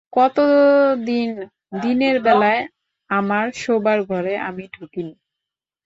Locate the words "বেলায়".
2.21-2.63